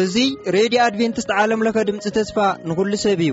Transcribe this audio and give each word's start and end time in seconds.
እዙይ 0.00 0.30
ሬድዮ 0.56 0.80
ኣድቨንትስት 0.88 1.30
ዓለምለኸ 1.42 1.76
ድምፂ 1.88 2.04
ተስፋ 2.18 2.36
ንዂሉ 2.70 2.92
ሰብ 3.04 3.20
እዩ 3.26 3.32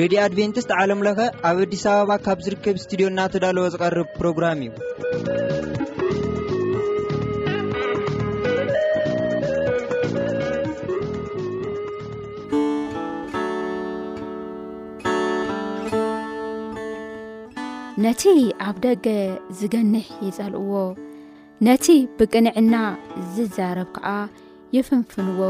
ሬድዮ 0.00 0.18
ኣድቨንትስት 0.26 0.70
ዓለም 0.80 1.00
ለኸ 1.06 1.18
ኣብ 1.50 1.58
ኣዲስ 1.64 1.84
ኣበባ 1.92 2.10
ካብ 2.26 2.38
ዝርከብ 2.46 2.76
ስትድዮ 2.84 3.08
እናተዳለወ 3.12 3.66
ዝቐርብ 3.76 4.08
ፕሮግራም 4.18 4.60
እዩ 4.66 4.70
ነቲ 18.04 18.22
ኣብ 18.68 18.76
ደገ 18.84 19.06
ዝገንሕ 19.58 20.06
ይጸልእዎ 20.26 20.72
ነቲ 21.66 21.84
ብቅንዕና 22.18 22.74
ዝዛረብ 23.34 23.88
ከዓ 23.96 24.06
የፍንፍንዎ 24.76 25.40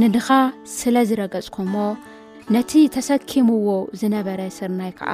ንድኻ 0.00 0.28
ስለ 0.76 0.94
ዝረገጽኩዎ 1.10 1.76
ነቲ 2.54 2.70
ተሰኪምዎ 2.96 3.66
ዝነበረ 4.00 4.40
ስርናይ 4.58 4.92
ከዓ 5.00 5.12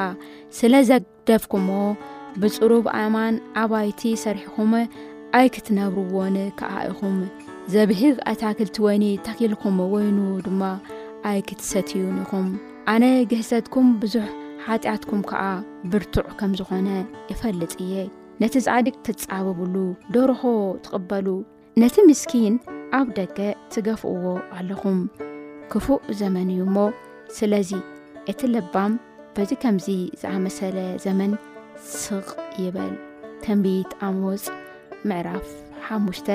ስለ 0.58 0.72
ዘደፍኩምዎ 0.90 1.80
ብፅሩብ 2.42 2.84
ኣእማን 3.00 3.34
ኣባይቲ 3.62 4.02
ሰሪሕኹም 4.24 4.74
ኣይክትነብርዎን 5.40 6.36
ከዓ 6.60 6.72
ኢኹም 6.92 7.16
ዘብህግ 7.74 8.16
ኣታክልቲ 8.32 8.76
ወይኒ 8.88 9.04
ተኺልኩም 9.26 9.76
ወይኑ 9.96 10.18
ድማ 10.48 10.62
ኣይ 11.30 11.40
ክትሰትዩን 11.50 12.16
ኢኹም 12.26 12.48
ኣነ 12.92 13.04
ግህሰትኩም 13.32 13.88
ብዙሕ 14.02 14.26
ኃጢኣትኩም 14.66 15.22
ከዓ 15.30 15.42
ብርቱዕ 15.92 16.26
ከም 16.40 16.52
ዝኾነ 16.58 16.88
የፈልጥ 17.30 17.72
እየ 17.84 17.94
ነቲ 18.42 18.54
ዛዕዲግ 18.66 18.94
ትጻበብሉ 19.06 19.74
ደርሆ 20.14 20.42
ትቕበሉ 20.84 21.26
ነቲ 21.82 21.94
ምስኪን 22.10 22.54
ኣብ 22.98 23.08
ደገ 23.18 23.38
ትገፍእዎ 23.74 24.26
ኣለኹም 24.58 24.98
ክፉእ 25.72 26.00
ዘመን 26.20 26.48
እዩ 26.54 26.62
እሞ 26.68 26.76
ስለዚ 27.38 27.70
እቲ 28.32 28.40
ልባም 28.54 28.92
በዚ 29.36 29.50
ከምዚ 29.62 29.88
ዝኣመሰለ 30.22 30.76
ዘመን 31.04 31.32
ስቕ 32.02 32.28
ይበል 32.64 32.92
ተንቢት 33.44 33.90
ኣመወፅ 34.08 34.44
ምዕራፍ 35.08 35.48
5ሽተ 35.96 36.28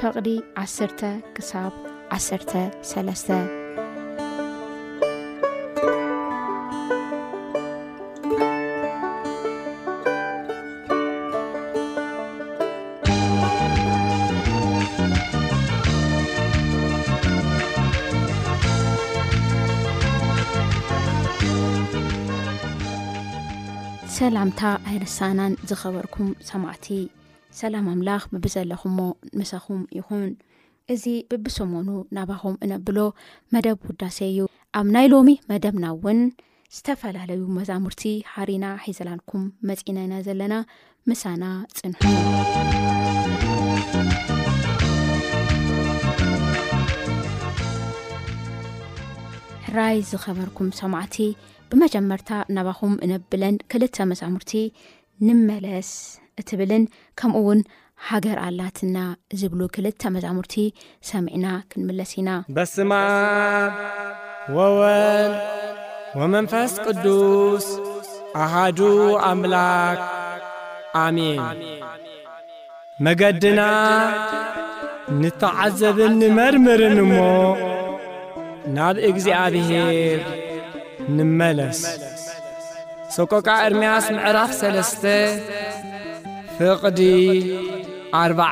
ፈቕዲ 0.00 0.28
10 0.64 1.00
ክሳ 1.36 1.52
13 2.18 3.66
ምታ 24.46 24.60
ኣይርሳናን 24.88 25.52
ዝኸበርኩም 25.68 26.28
ሰማዕቲ 26.48 26.86
ሰላም 27.60 27.86
ኣምላኽ 27.92 28.22
ምብዘለኹምሞ 28.32 28.98
ምሰኹም 29.38 29.80
ይኹን 29.98 30.24
እዚ 30.94 31.04
ብቢሰሞኑ 31.30 31.88
ናባኹም 32.16 32.54
እነብሎ 32.66 32.98
መደብ 33.54 33.78
ውዳሴ 33.88 34.18
እዩ 34.32 34.40
ኣብ 34.80 34.86
ናይ 34.96 35.06
ሎሚ 35.12 35.34
መደብና 35.50 35.84
እውን 35.94 36.20
ዝተፈላለዩ 36.76 37.40
መዛሙርቲ 37.58 38.02
ሓሪና 38.32 38.64
ሒዘላልኩም 38.84 39.44
መፂና 39.70 39.98
ኢና 40.06 40.14
ዘለና 40.28 40.54
ምሳና 41.10 41.44
ፅንሑ 41.76 42.04
ሕራይ 49.68 49.96
ዝኸበርኩም 50.12 50.70
ሰማዕቲ 50.82 51.18
ብመጀመርታ 51.72 52.30
ናባኹም 52.56 52.94
እነብለን 53.04 53.54
ክልተ 53.72 53.96
መዛሙርቲ 54.10 54.52
ንመለስ 55.26 55.90
እትብልን 56.40 56.84
ከምኡውን 57.18 57.60
ሃገር 58.08 58.38
ኣላትና 58.46 58.96
ዝብሉ 59.40 59.60
ክልተ 59.74 60.02
መዛሙርቲ 60.14 60.54
ሰሚዕና 61.10 61.46
ክንምለስ 61.70 62.12
ኢና 62.20 62.30
በስማ 62.56 62.92
ወወን 64.56 65.32
ወመንፈስ 66.20 66.74
ቅዱስ 66.86 67.66
ኣሃዱ 68.44 68.80
ኣምላክ 69.30 70.00
ኣሜን 71.04 71.42
መገድና 73.06 73.60
ንተዓዘብን 75.20 76.12
ንመርምርን 76.22 76.98
እሞ 77.06 77.14
ናብ 78.76 78.96
እግዚኣብሔር 79.10 80.22
ንመለስ 81.16 81.78
ሶቆቃ 83.14 83.46
እርምያስ 83.66 84.06
ምዕራፍ 84.16 84.50
3ለስተ 84.60 85.04
ፍቕዲ 86.56 87.00
ኣርዓ 88.20 88.50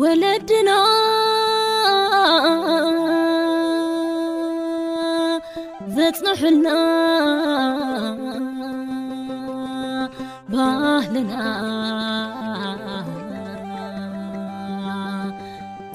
ወለድና 0.00 0.70
ዘጽንሑልና 5.96 6.68
ባህልና 10.54 11.32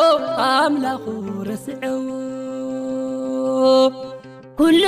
ኣምላኹ 0.44 1.06
ረስዐዎ 1.48 2.06
ኩሉ 4.60 4.84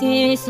谢 0.00 0.32
يص 0.32 0.48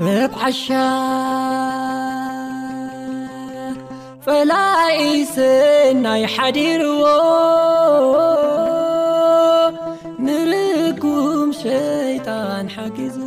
ፍብዓሻ 0.00 0.64
ፈላይኢሰ 4.24 5.34
ናይ 6.04 6.22
ሓዲርዎ 6.34 7.02
ንርጉም 10.26 11.48
ሸይጣን 11.62 12.66
ሓገዝዎ 12.76 13.26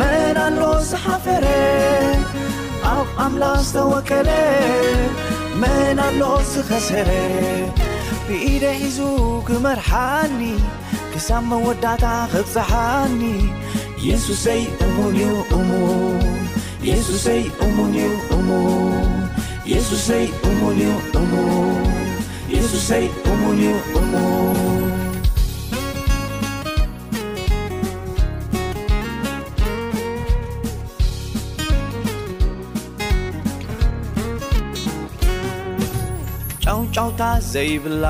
መናኣሎ 0.00 0.62
ዝሓፈረ 0.90 1.46
ኣብ 2.94 3.08
ኣምላኽ 3.24 3.58
ዝተወከለ 3.68 4.28
መናኣሎ 5.62 6.20
ዝኸሰረ 6.52 7.10
ብኢደ 8.28 8.64
ሒዙ 8.82 8.98
ክመርሓኒ 9.48 10.40
ክሳብ 11.14 11.42
መወዳእታ 11.52 12.04
ኽጸሓኒ 12.34 13.22
የሱሰይ 14.08 14.62
እሙንዩእሙ 14.86 15.60
የሱሰይ 16.90 17.42
እሙን 17.66 17.92
ዩ 18.00 18.08
እሙም 18.38 19.23
የሱሰይ 19.70 20.24
እሙዩእሙየሱሰይ 20.48 23.04
እሙንዩ 23.30 23.68
እሙ 23.98 24.12
ጫውጫውታ 36.66 37.22
ዘይብላ 37.52 38.04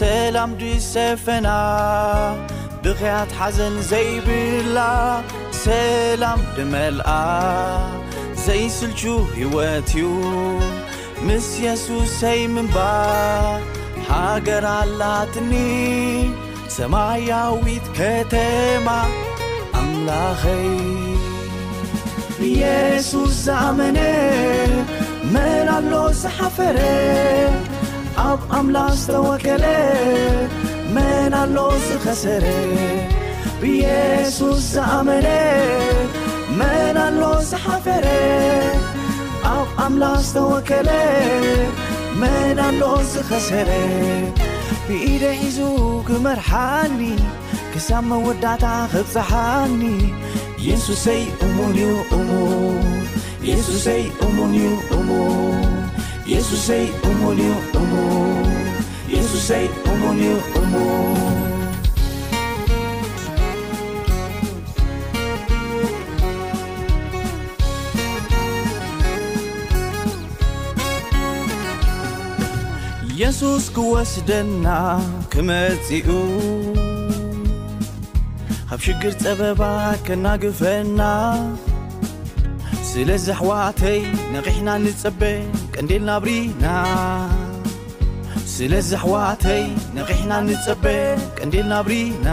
ሰላም 0.00 0.50
ዲሰፈና 0.60 1.48
ብኸያት 2.84 3.32
ሓዘን 3.40 3.74
ዘይብላ 3.90 4.78
ሰላም 5.64 6.40
ድመልኣ 6.56 7.10
ዘይስልቹ 8.46 9.02
ሕይወት 9.34 9.90
እዩ 9.98 10.02
ምስ 11.26 11.48
የሱስ 11.64 12.08
ሰይምባ 12.20 12.76
ሃገራላትኒ 14.08 15.52
ሰማያዊት 16.76 17.86
ከተማ 17.98 18.88
ኣምላኸይ 19.80 20.64
ብየሱስ 22.38 23.34
ዘኣመነ 23.46 23.98
መን 25.34 25.68
ኣሎ 25.76 25.92
ዝሓፈረ 26.22 26.78
ኣብ 28.28 28.40
ኣምላኽ 28.60 28.90
ዝተወከለ 29.02 29.66
መን 30.96 31.32
ኣሎ 31.42 31.56
ዝኸሰረ 31.86 32.46
ብየሱስ 33.62 34.60
ዘኣመነ 34.74 35.28
መናሎ 36.58 37.20
ዝሓፈረ 37.48 38.06
ኣብ 39.56 39.68
ኣምላ 39.84 40.04
ስተወከለ 40.26 40.90
መናሎ 42.20 42.80
ዝኸስረ 43.12 43.70
ብኢደ 44.86 45.22
ሒዙ 45.40 45.58
ክመርሓኒ 46.06 47.00
ክሳብ 47.74 48.02
መወዳታ 48.10 48.64
ኽጸሓኒ 48.94 49.82
የሱሰይ 50.68 51.22
እሙንዩ 51.46 51.86
እሙ 52.18 52.30
የሱሰይ 53.50 54.04
እሙንዩ 54.26 54.66
እሙ 54.98 55.10
የሱሰይ 56.32 56.84
እሙንዩ 57.12 57.48
እሙ 57.80 57.92
የሱሰይ 59.14 59.66
እሙንዩ 59.92 60.26
እሙ 60.60 60.72
የሱስ 73.22 73.64
ክወስደና 73.74 74.66
ክመጺኡ 75.32 76.06
ካብ 78.68 78.80
ሽግር 78.86 79.12
ጸበባ 79.22 79.60
ከናግፈና 80.06 81.00
ስለዝ 82.90 83.26
ኣኅዋተይ 83.36 83.98
ንቕሕና 84.32 84.68
ንጸበ 84.86 85.22
ቀንዴልናብሪና 85.74 86.64
ስለ 88.54 88.72
ዝ 88.88 88.92
ኣኅዋተይ 89.00 89.62
ንቕሕና 89.96 90.32
ንጸበ 90.48 90.84
ቀንዴልናብሪና 91.38 92.28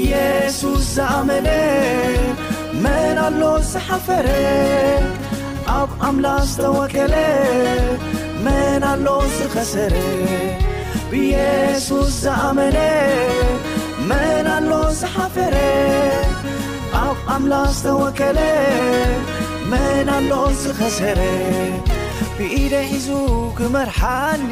ኢየሱስ 0.00 0.84
ዝኣመነ 0.96 1.48
መን 2.84 3.16
ኣሎ 3.26 3.40
ዝሓፈረ 3.72 4.26
ኣብ 5.78 5.90
ኣምላኽ 6.08 6.42
ዝተወከለ 6.54 7.14
መናኣሎ 8.46 9.08
ዝኸሰረ 9.38 9.96
ብየሱስ 11.10 12.08
ዝኣመነ 12.22 12.78
መን 14.10 14.46
ኣሎ 14.54 14.70
ዝሓፈረ 15.00 15.56
ኣብ 17.02 17.18
ኣምላኽ 17.34 17.68
ዝተወከለ 17.78 18.38
መንኣሎ 19.72 20.32
ዝኸሰረ 20.62 21.20
ብኢደ 22.38 22.74
ሒዙ 22.92 23.08
ክመርሓኒ 23.60 24.50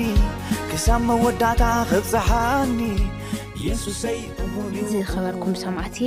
ክሳብ 0.72 1.00
መወዳእታ 1.08 1.62
ኽፀሓኒ 1.92 2.80
የሱሰይ 3.66 4.18
እሙ 4.46 4.54
ዝኸበርኩም 4.94 5.54
ሰማዕቲ 5.66 5.98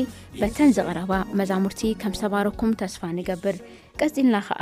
በተን 0.41 0.71
ዝቐረባ 0.77 1.11
መዛሙርቲ 1.39 1.81
ከም 2.03 2.13
ሰባረኩም 2.23 2.71
ተስፋ 2.83 3.01
ንገብር 3.17 3.57
ቀፂልና 4.01 4.35
ኸዓ 4.49 4.61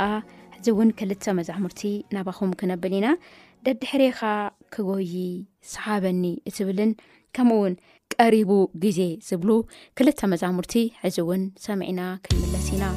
እዚ 0.64 0.70
እውን 0.74 0.90
ክልተ 0.98 1.24
መዛሙርቲ 1.36 1.80
ናባኹም 2.14 2.50
ክነብል 2.58 2.92
ኢና 2.96 3.06
ደድ 3.66 3.80
ሕሪኻ 3.92 4.18
ክጎይ 4.74 5.14
ሰሓበኒ 5.70 6.22
እትብልን 6.48 6.90
ከምኡውን 7.36 7.74
ቀሪቡ 8.14 8.50
ግዜ 8.84 9.00
ዝብሉ 9.28 9.50
ክልተ 10.00 10.20
መዛሙርቲ 10.32 10.74
ዕዚ 11.08 11.18
እውን 11.24 11.42
ሰሚዒና 11.64 12.00
ክምለስ 12.28 12.68
ኢና 12.74 12.92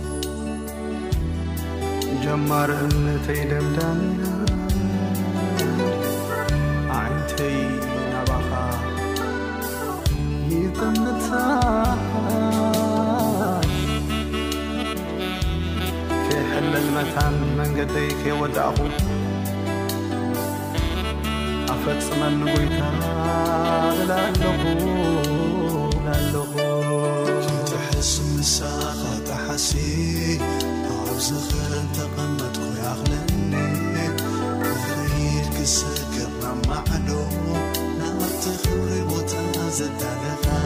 ጀማር 2.25 2.71
እነተይ 2.83 3.41
ደምዳን 3.53 4.01
ዓንተይ 6.99 7.57
ናባኻ 8.13 8.51
ጥም 10.07 11.01
ልመታን 16.73 17.33
መንገይ 17.57 18.07
ከይወድኣኹም 18.21 18.93
ኣብ 21.73 21.79
ፈፅመኒ 21.83 22.39
ወይታ 22.55 22.79
ትሕስ 27.71 28.11
ምሳኻ 28.35 28.99
ተሓሲ 29.29 29.69
ዝኽተቐመጥናኽ 31.25 32.99
መ 33.51 33.53
كሰማዕደዎ 35.59 37.23
ናቲኽብሪ 37.99 38.91
ቦት 39.09 39.31
ዘዳደኻ 39.77 40.63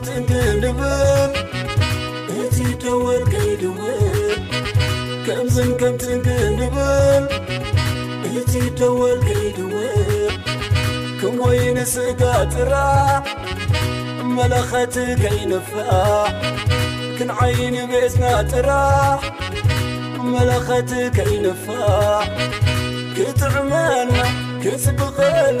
ብትንግብልእቲ 0.00 0.78
ደወልይውል 2.82 4.38
ከምዝን 5.24 5.72
ከም 5.80 5.94
ትንግልብል 6.02 7.24
እቲ 8.40 8.52
ደወልከይውል 8.78 10.06
ክምሞይንስእጋ 11.20 12.22
ጥራ 12.54 12.72
መለኸት 14.36 14.94
ከይንፋ 15.22 15.70
ክንዓይኒ 17.18 17.76
ቤትና 17.92 18.22
ጥራ 18.52 18.70
መለኸት 20.34 20.90
ከይንፋዕ 21.18 22.28
ክትዕመና 23.16 24.14
ክስብቐል 24.64 25.58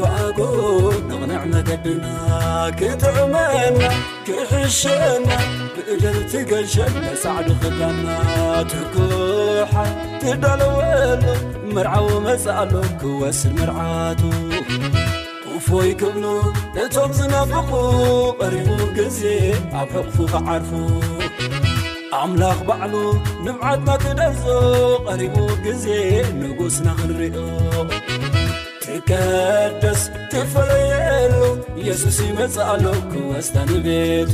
ዋኣጎ 0.00 0.38
ንቕንዕ 1.08 1.42
መገድና 1.52 2.04
ክትዕመና 2.78 3.80
ክሕሸና 4.26 5.28
ብእገል 5.74 6.18
ቲገሸ 6.32 6.74
ነሳዕዱ 7.04 7.48
ኽለና 7.62 8.04
ትኩሓ 8.70 9.72
ትደለወሉ 10.22 11.24
ምርዓዊ 11.74 12.06
መጻኣሎ 12.26 12.72
ክወስ 13.00 13.40
ምርዓቱ 13.56 14.22
ኩፈይ 15.46 15.92
ክብሉ 16.02 16.24
እቶም 16.84 17.10
ዝነፍኹ 17.18 17.70
ቐሪቡ 18.40 18.70
ግዜ 18.98 19.20
ኣብ 19.80 19.88
ሕቕፉ 19.98 20.16
ኸዓርፉ 20.34 20.70
ኣምላኽ 22.22 22.58
ባዕሉ 22.70 22.94
ንምዓትና 23.44 23.90
ክደዞ 24.04 24.42
ቐሪቡ 25.08 25.36
ጊዜ 25.66 25.86
ንጉስና 26.40 26.86
ኽንርዮ 27.00 27.36
እከደስ 28.98 30.00
ትፈረየሉ 30.30 31.34
የሱስ 31.86 32.16
ይመጽኣሎ 32.26 32.84
ክወስታንቤቱ 33.10 34.32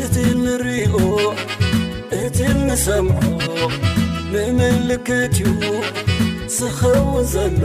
እቲ 0.00 0.14
እንርእኦ 0.34 0.94
እቲ 2.22 2.38
ንሰምዖ 2.66 3.46
ንምልክት 4.58 5.36
ዩ 5.44 5.54
ዝኸውን 6.58 7.24
ዘሎ 7.34 7.60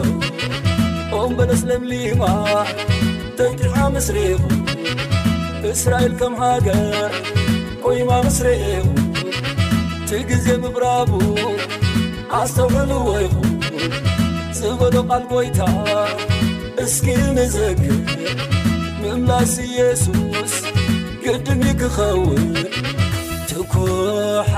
ኦምበለስለምሊማ 1.22 2.24
ተትሪሓምስሪሩ 3.40 4.42
እስራኤል 5.76 6.14
ከም 6.20 6.34
ሃገር 6.42 7.14
ቖይማምስረኤዉን 7.84 8.90
ቲ 10.08 10.20
ጊዜ 10.30 10.46
ምቕራቡ 10.64 11.12
ኣስተውዕሉዎ 12.40 13.10
ይኹን 13.26 13.54
ዝበሎ 14.60 14.96
ቓል 15.10 15.24
ጐይታ 15.32 15.60
እስኪ 16.86 17.08
ንዘግብ 17.38 18.08
ምእምላስ 19.02 19.54
ኢየሱስ 19.68 20.56
ግድን 21.26 21.62
ዩ 21.70 21.74
ክኸውን 21.82 22.46
ትኩሓ 23.52 24.52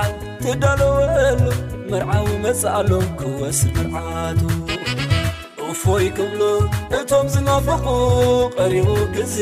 ትዳለወን 0.44 1.42
መርዓዊ 1.92 2.26
መጽ 2.46 2.62
ኣሎም 2.78 3.08
ክወስ 3.22 3.60
ምርዓሉ 3.76 4.42
ወይክብሉ 5.92 6.42
እቶም 6.98 7.26
ዝነበቑ 7.34 7.86
ቐሪቡ 8.58 8.90
ግዜ 9.16 9.36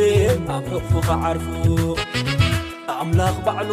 ኣብ 0.56 0.68
እቕፉኸዓርፉ 0.80 1.46
ኣምላኽ 3.04 3.36
ባዕሉ 3.48 3.70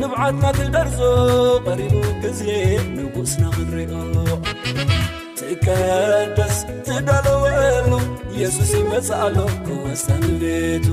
ንብዓትናትልደርዞ 0.00 0.98
ቐሪቡ 1.66 1.94
ጊዜ 2.24 2.42
ንጉእስ 2.96 3.32
ንኽርኡ 3.42 3.92
ትከደስ 5.40 6.58
ትደለወሉ 6.88 7.90
የሱስ 8.40 8.72
መጽኣሎ 8.92 9.36
ክወሰን 9.66 10.24
ቤቱ 10.42 10.86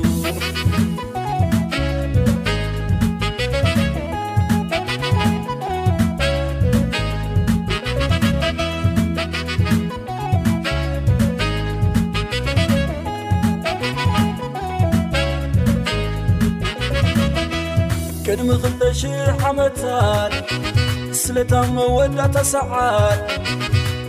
እለታ 21.34 21.54
መወዳታ 21.76 22.36
ሰዓድ 22.50 23.19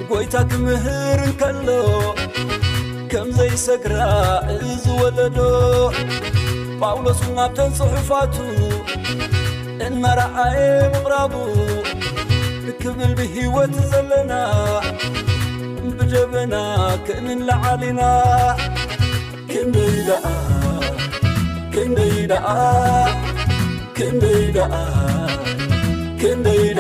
ጐይታ 0.09 0.35
ክምህር 0.51 1.21
እንከሎ 1.27 1.69
ከም 3.11 3.29
ዘይሰግራ 3.37 3.99
እዝወለዶ 4.55 5.39
ጳውሎስ 6.81 7.21
ናብተን 7.37 7.71
ጽሑፋቱ 7.79 8.35
እናረዓየ 9.87 10.61
ምቕራቡ 10.95 11.33
ክብል 12.83 13.13
ብሕይወት 13.21 13.73
ዘለና 13.93 14.33
ብጀበና 16.01 16.55
ክእንን 17.09 17.41
ለዓሊና 17.49 18.03
ክንደይ 19.53 19.97
ደኣ 20.11 20.25
ክንደይ 21.75 22.17
ደኣ 22.35 22.47
ክንደይ 23.99 24.45
ደኣ 24.59 24.75
رنبن 26.25 26.75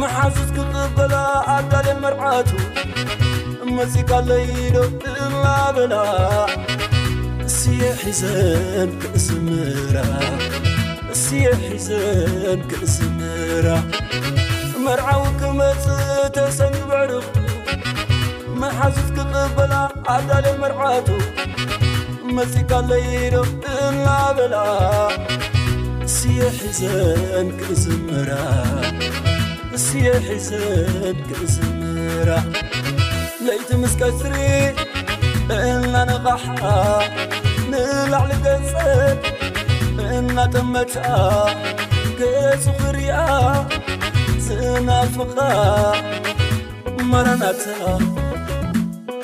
መሓዙት 0.00 0.50
ክቕበላ 0.56 1.14
ኣዳል 1.54 1.88
መርዓቱ 2.02 2.50
መፂ 3.76 3.94
ካለይዶም 4.10 4.92
እእማ 5.12 5.42
ብላ 5.76 5.94
እስየ 7.48 7.82
ሕዘን 8.02 8.90
ክእዝራ 9.02 9.96
እስየ 11.14 11.44
ሕዘን 11.64 12.60
ክእዝምራ 12.70 13.66
መርዓዊ 14.86 15.24
ክመጽእ 15.42 16.06
ተሰንግብዕር 16.36 17.12
መሓዙት 18.62 19.10
ክቕበላ 19.18 19.74
ኣዳል 20.14 20.46
መርዓቱ 20.62 21.08
መፂእ 22.38 22.64
ካለይዶም 22.72 23.52
እማ 23.88 24.04
ብላ 24.38 24.56
እስየ 26.08 26.40
ሕዘን 26.60 27.48
ክእዝምራ 27.60 28.30
ስየሕዘብ 29.90 31.16
ግእዝምራ 31.28 32.28
ለይቲ 33.46 33.68
ምስቀትሪ 33.82 34.36
እእናነቓሓ 35.54 36.42
ንላዕሊ 37.70 38.30
ገንጽ 38.44 38.72
እእናተመቻኣ 40.08 41.14
ገእጹፍርያ 42.20 43.12
ዝእና 44.46 44.88
ፍቓ 45.16 45.36
መራናት 47.12 47.64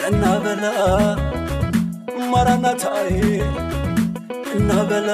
እናበላ 0.09 0.65
መራናትይ 2.35 3.21
እናበላ 4.59 5.13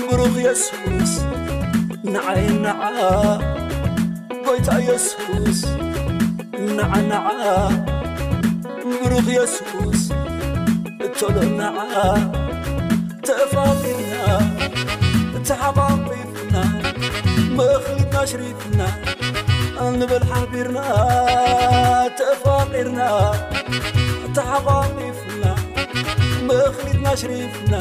ብሩኽ 0.00 0.34
የሱስ 0.48 1.14
ንዓይናኣ 2.14 2.92
ወይታ 4.48 4.70
የሱስ 4.88 5.60
ናዓናዓ 6.76 7.24
ብሩኽ 8.82 9.26
የሱስ 9.36 10.02
እተሎ 11.06 11.36
ናዓ 11.60 11.78
ተፋቂርና 13.28 14.14
እቲሓቋቂፍና 15.38 16.54
መእኽሊትና 17.58 18.24
ሽሪፍና 18.32 18.80
ንበል 19.98 20.24
ሓቢርና 20.32 20.78
ተፋቂርና 22.20 23.00
እቲሓቋቂፍና 24.28 25.44
መእኽሊትና 26.50 27.04
ሽሪፍና 27.22 27.74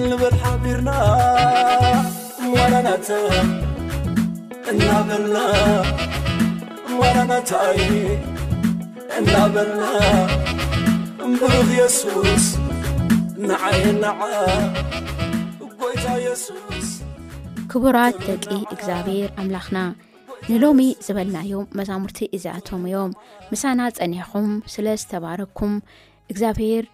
ንበል 0.00 0.36
ሓቢርና 0.44 0.90
ዋላናተ 2.54 3.08
እናበልና 4.72 5.38
እማራናታይ 6.90 7.80
እናበልና 9.18 9.82
እምብሩኽ 11.24 11.68
የሱስ 11.78 12.46
ንዓየናዓ 13.48 14.20
ጐይታ 15.80 16.06
የሱስ 16.26 16.86
ክቡራት 17.72 18.16
ደቂ 18.28 18.46
እግዚኣብሔር 18.74 19.28
ኣምላኽና 19.42 19.80
ንሎሚ 20.50 20.80
ዝበልናዮ 21.06 21.52
መዛሙርቲ 21.80 22.20
እዚኣቶም 22.38 22.86
እዮም 22.90 23.12
ምሳና 23.50 23.80
ጸኒሕኹም 23.98 24.50
ስለ 24.76 24.86
ዝተባረኩም 25.02 25.74
እግዚኣብሔር 26.32 26.86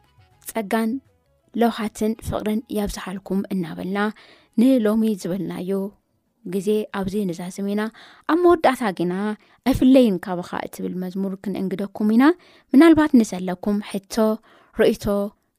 ጸጋን 0.50 0.90
ለውኻትን 1.62 2.12
ፍቕርን 2.30 2.60
ያብ 2.78 2.92
ዝሓልኩም 2.96 3.40
እናበልና 3.54 3.98
ንሎሚ 4.62 5.04
ዝበልናዩ 5.22 5.70
ግዜ 6.54 6.68
ኣብዚ 6.98 7.14
ንዛዘም 7.30 7.66
ኢና 7.72 7.82
ኣብ 8.32 8.38
መወዳእታ 8.44 8.82
ግና 8.98 9.14
ኣፍለይን 9.70 10.16
ካብኻ 10.26 10.50
እትብል 10.66 10.94
መዝሙር 11.02 11.32
ክንእንግደኩም 11.44 12.08
ኢና 12.16 12.24
ምናልባት 12.72 13.12
ንዘለኩም 13.20 13.76
ሕቶ 13.90 14.14
ርእቶ 14.80 15.04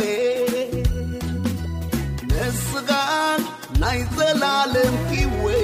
niselعlm 3.83 5.61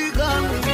مي 0.00 0.67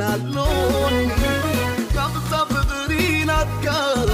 لون 0.00 0.92
نمسفبرينك 1.94 4.07